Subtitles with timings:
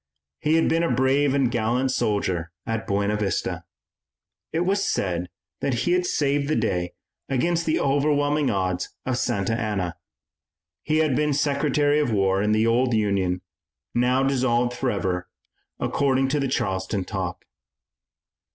[0.39, 3.65] He had been a brave and gallant soldier at Buena Vista.
[4.51, 6.93] It was said that he had saved the day
[7.29, 9.93] against the overwhelming odds of Santa Anna.
[10.81, 13.41] He had been Secretary of War in the old Union,
[13.93, 15.29] now dissolved forever,
[15.79, 17.45] according to the Charleston talk.